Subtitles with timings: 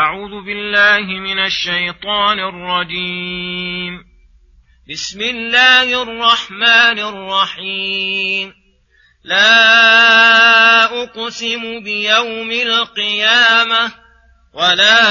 [0.00, 4.04] أعوذ بالله من الشيطان الرجيم.
[4.90, 8.54] بسم الله الرحمن الرحيم.
[9.24, 13.92] لا أقسم بيوم القيامة
[14.54, 15.02] ولا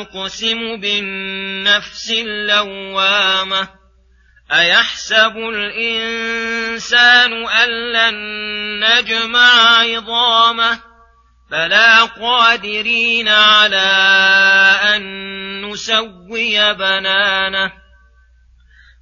[0.00, 3.68] أقسم بالنفس اللوامة.
[4.52, 8.14] أيحسب الإنسان أن لن
[8.84, 10.89] نجمع عظامه؟
[11.50, 13.90] بلى قادرين على
[14.94, 15.02] أن
[15.66, 17.72] نسوي بنانه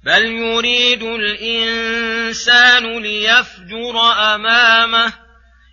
[0.03, 5.13] بل يريد الإنسان ليفجر أمامه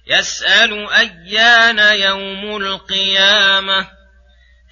[0.07, 3.89] يسأل أيان يوم القيامة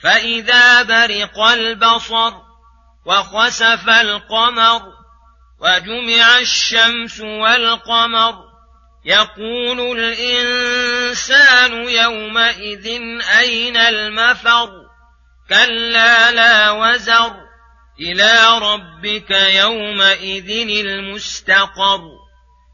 [0.03, 2.33] فإذا برق البصر
[3.07, 4.83] وخسف القمر
[5.61, 8.44] وجمع الشمس والقمر
[9.05, 12.87] يقول الإنسان يومئذ
[13.39, 14.71] أين المفر؟
[15.49, 17.33] كلا لا وزر.
[18.01, 22.01] إلى ربك يومئذ المستقر.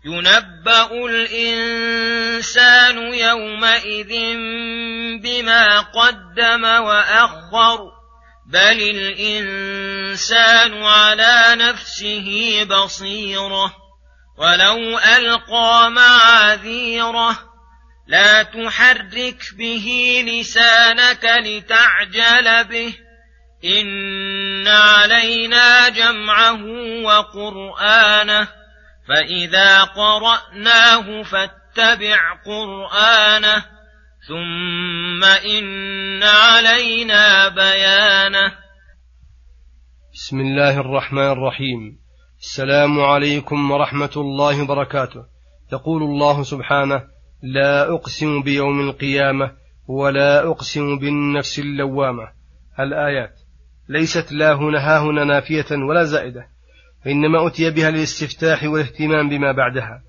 [0.04, 4.36] ينبأ الإنسان يومئذ
[5.22, 7.78] بما قدم وأخر.
[8.46, 13.79] بل الإنسان على نفسه بصيرة.
[14.40, 17.38] ولو ألقى معاذيره
[18.06, 19.86] لا تحرك به
[20.26, 22.94] لسانك لتعجل به.
[23.64, 26.62] إن علينا جمعه
[27.04, 28.48] وقرآنه
[29.08, 33.64] فإذا قرأناه فاتبع قرآنه
[34.28, 38.52] ثم إن علينا بيانه.
[40.14, 41.99] بسم الله الرحمن الرحيم.
[42.42, 45.24] السلام عليكم ورحمة الله وبركاته.
[45.72, 47.02] يقول الله سبحانه
[47.42, 49.52] لا أقسم بيوم القيامة
[49.88, 52.28] ولا أقسم بالنفس اللوامة.
[52.78, 53.40] الآيات
[53.88, 56.46] ليست لا هنا هنا نافية ولا زائدة
[57.06, 60.02] وإنما أتي بها للاستفتاح والاهتمام بما بعدها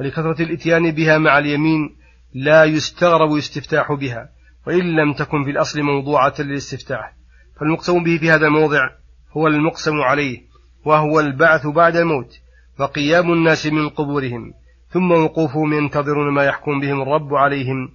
[0.00, 1.96] ولكثرة الإتيان بها مع اليمين
[2.34, 4.28] لا يستغرب الاستفتاح بها
[4.66, 7.12] وإن لم تكن في الأصل موضوعة للاستفتاح.
[7.60, 8.88] فالمقسم به في هذا الموضع
[9.36, 10.47] هو المقسم عليه.
[10.84, 12.40] وهو البعث بعد الموت
[12.80, 14.52] وقيام الناس من قبورهم
[14.90, 17.88] ثم وقوفهم ينتظرون ما يحكم بهم الرب عليهم.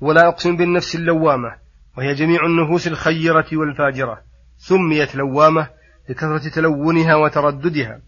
[0.00, 1.56] ولا أقسم بالنفس اللوامة
[1.98, 4.22] وهي جميع النفوس الخيرة والفاجرة
[4.56, 5.68] سميت لوامة
[6.08, 8.00] لكثرة تلونها وترددها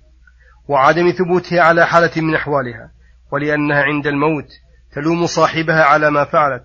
[0.68, 2.90] وعدم ثبوتها على حالة من أحوالها
[3.32, 4.48] ولأنها عند الموت
[4.92, 6.64] تلوم صاحبها على ما فعلت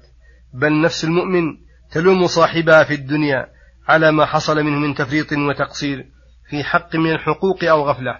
[0.53, 1.57] بل نفس المؤمن
[1.91, 3.47] تلوم صاحبها في الدنيا
[3.87, 6.05] على ما حصل منه من تفريط وتقصير.
[6.49, 8.19] في حق من الحقوق أو غفلة.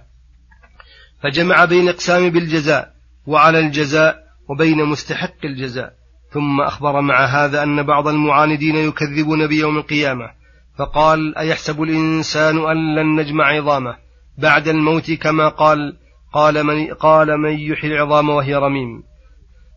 [1.23, 2.93] فجمع بين إقسام بالجزاء
[3.27, 5.93] وعلى الجزاء وبين مستحق الجزاء.
[6.31, 10.31] ثم أخبر مع هذا أن بعض المعاندين يكذبون بيوم القيامة.
[10.77, 13.95] فقال أيحسب الإنسان أن لن نجمع عظامه
[14.37, 15.97] بعد الموت كما قال
[16.33, 19.03] قال من, قال من يحيي العظام وهي رميم.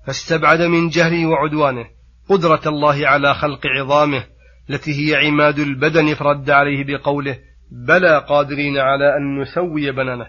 [0.07, 1.87] فاستبعد من جهله وعدوانه
[2.29, 4.25] قدرة الله على خلق عظامه
[4.71, 7.39] التي هي عماد البدن فرد عليه بقوله
[7.73, 10.27] بلى قادرين على أن نسوي بنانه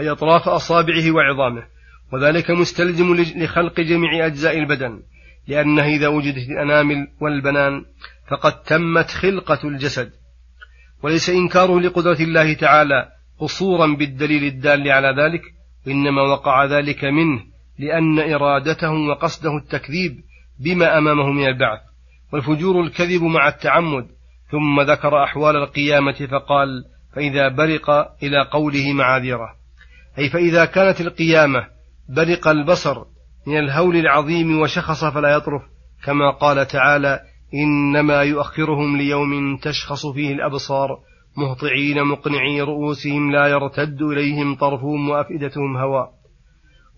[0.00, 1.62] أي أطراف أصابعه وعظامه
[2.12, 5.02] وذلك مستلزم لخلق جميع أجزاء البدن
[5.48, 7.84] لأنه إذا وجدت الأنامل والبنان
[8.28, 10.12] فقد تمت خلقة الجسد.
[11.02, 15.42] وليس إنكاره لقدرة الله تعالى قصورا بالدليل الدال على ذلك
[15.86, 17.42] وإنما وقع ذلك منه
[17.78, 20.20] لأن إرادته وقصده التكذيب
[20.60, 21.80] بما أمامه من البعث
[22.32, 24.08] والفجور الكذب مع التعمد
[24.50, 27.90] ثم ذكر أحوال القيامة فقال فإذا برق
[28.22, 29.48] إلى قوله معاذيره.
[30.18, 31.66] أي فإذا كانت القيامة
[32.08, 33.04] برق البصر
[33.46, 35.62] من الهول العظيم وشخص فلا يطرف
[36.04, 37.20] كما قال تعالى
[37.54, 40.98] إنما يؤخرهم ليوم تشخص فيه الأبصار
[41.36, 46.10] مهطعين مقنعي رؤوسهم لا يرتد إليهم طرفهم وأفئدتهم هواء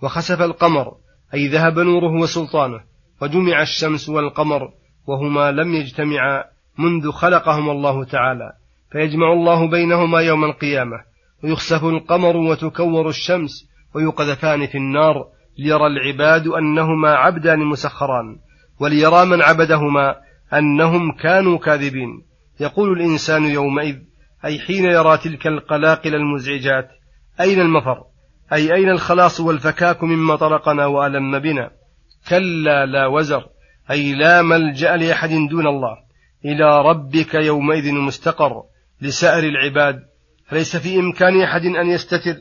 [0.02, 0.94] وخسف القمر
[1.34, 2.80] أي ذهب نوره وسلطانه
[3.22, 4.72] وجمع الشمس والقمر
[5.06, 6.44] وهما لم يجتمعا
[6.80, 8.52] منذ خلقهما الله تعالى
[8.92, 10.96] فيجمع الله بينهما يوم القيامة
[11.44, 13.50] ويخسف القمر وتكور الشمس
[13.94, 15.26] ويقذفان في النار
[15.58, 18.36] ليرى العباد أنهما عبدان مسخران
[18.80, 20.16] وليرى من عبدهما
[20.54, 22.22] أنهم كانوا كاذبين.
[22.60, 23.96] يقول الإنسان يومئذ
[24.44, 26.88] أي حين يرى تلك القلاقل المزعجات
[27.40, 28.04] أين المفر؟
[28.52, 31.70] أي أين الخلاص والفكاك مما طرقنا وألم بنا؟
[32.28, 33.44] كلا لا وزر
[33.90, 36.09] أي لا ملجأ لأحد دون الله.
[36.44, 38.62] إلى ربك يومئذ المستقر
[39.00, 40.02] لسائر العباد.
[40.46, 42.36] فليس في إمكان أحد أن يستتر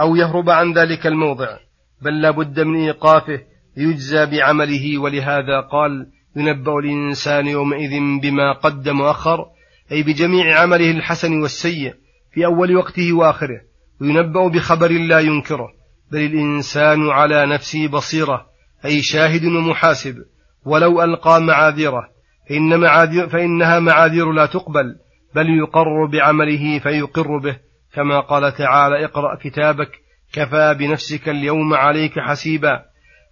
[0.00, 1.58] أو يهرب عن ذلك الموضع
[2.02, 3.40] بل لا بد من إيقافه
[3.76, 4.98] يجزى بعمله.
[4.98, 6.06] ولهذا قال
[6.36, 7.90] ينبأ الإنسان يومئذ
[8.22, 9.46] بما قدم وأخر
[9.92, 11.94] أي بجميع عمله الحسن والسيء
[12.34, 13.60] في أول وقته وآخره.
[14.00, 15.68] وينبأ بخبر لا ينكره
[16.12, 18.46] بل الإنسان على نفسه بصيرة
[18.84, 20.16] أي شاهد ومحاسب
[20.64, 22.11] ولو ألقى معاذيره.
[22.48, 24.96] فإن معاذير فإنها معاذير لا تقبل
[25.34, 27.56] بل يقر بعمله فيقر به
[27.94, 29.90] كما قال تعالى اقرأ كتابك
[30.32, 32.82] كفى بنفسك اليوم عليك حسيبا.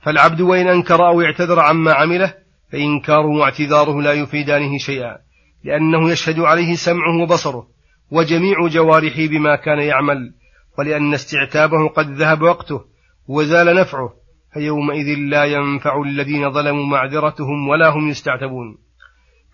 [0.03, 2.35] فالعبد وإن أنكر أو اعتذر عما عمله
[2.73, 5.19] فإنكاره واعتذاره لا يفيدانه شيئا
[5.65, 7.67] لأنه يشهد عليه سمعه وبصره
[8.11, 10.35] وجميع جوارحه بما كان يعمل
[10.79, 12.81] ولأن استعتابه قد ذهب وقته
[13.29, 14.13] وزال نفعه
[14.53, 18.79] فيومئذ لا ينفع الذين ظلموا معذرتهم ولا هم يستعتبون.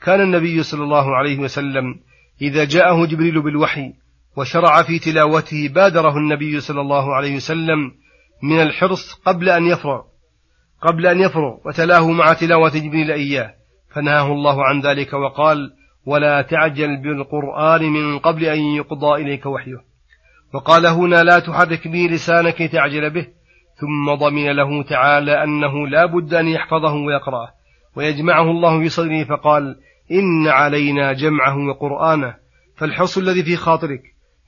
[0.02, 1.94] كان النبي صلى الله عليه وسلم
[2.42, 3.92] إذا جاءه جبريل بالوحي
[4.36, 7.92] وشرع في تلاوته بادره النبي صلى الله عليه وسلم
[8.42, 10.02] من الحرص قبل أن يفرغ
[10.82, 13.54] قبل أن يفرغ وتلاه مع تلاوة جبريل إياه
[13.94, 15.72] فنهاه الله عن ذلك وقال
[16.06, 19.84] ولا تعجل بالقرآن من قبل أن يقضى إليك وحيه
[20.54, 23.26] وقال هنا لا تحرك به لسانك تعجل به
[23.80, 27.55] ثم ضمن له تعالى أنه لا بد أن يحفظه ويقرأه.
[27.96, 29.76] ويجمعه الله في صدره فقال
[30.10, 32.34] إن علينا جمعه وقرآنه
[32.76, 34.02] فالحرص الذي في خاطرك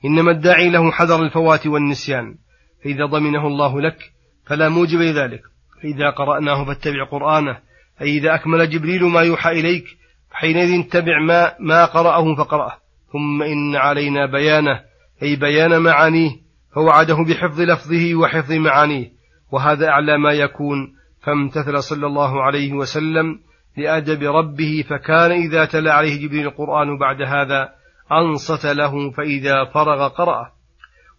[0.05, 2.35] إنما الداعي له حذر الفوات والنسيان.
[2.83, 4.11] فإذا ضمنه الله لك
[4.45, 5.41] فلا موجب لذلك.
[5.81, 7.57] فإذا قرأناه فاتبع قرآنه
[8.01, 9.85] أي إذا أكمل جبريل ما يوحى إليك
[10.31, 12.77] حينئذ اتبع ما, ما قرأه فقرأه.
[13.13, 14.81] ثم إن علينا بيانه
[15.23, 16.31] أي بيان معانيه
[16.75, 19.11] فوعده بحفظ لفظه وحفظ معانيه.
[19.51, 23.39] وهذا أعلى ما يكون فامتثل صلى الله عليه وسلم
[23.77, 27.69] لأدب ربه فكان إذا تلا عليه جبريل القرآن بعد هذا
[28.11, 30.51] أنصت له فإذا فرغ قرأه.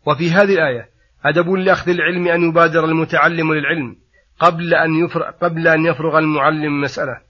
[0.07, 0.89] وفي هذه الآية
[1.25, 3.97] أدب لأخذ العلم أن يبادر المتعلم للعلم
[4.39, 7.21] قبل أن يفرغ, قبل أن يفرغ المعلم مسألة.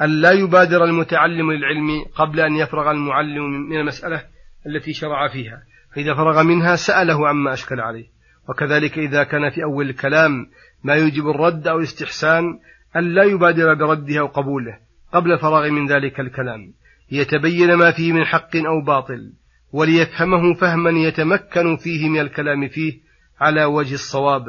[0.00, 4.24] أن لا يبادر المتعلم للعلم قبل أن يفرغ المعلم من المسألة
[4.66, 5.62] التي شرع فيها.
[5.94, 8.06] فإذا فرغ منها سأله عما أشكل عليه.
[8.48, 10.46] وكذلك إذا كان في أول الكلام
[10.84, 12.58] ما يوجب الرد أو الاستحسان
[12.96, 14.78] أن لا يبادر برده أو قبوله
[15.12, 16.72] قبل الفراغ من ذلك الكلام.
[17.12, 19.32] ليتبين ما فيه من حق أو باطل
[19.72, 22.92] وليفهمه فهما يتمكن فيه من الكلام فيه
[23.40, 24.44] على وجه الصواب.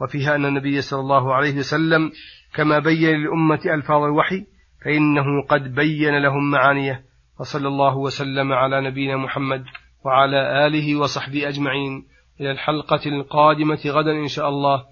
[0.00, 2.12] وفيها أن النبي صلى الله عليه وسلم
[2.54, 4.46] كما بين للأمة ألفاظ الوحي
[4.84, 7.04] فإنه قد بين لهم معانيه
[7.40, 9.64] وصلى الله وسلم على نبينا محمد
[10.04, 12.06] وعلى آله وصحبه أجمعين.
[12.40, 14.91] إلى الحلقة القادمة غدا إن شاء الله.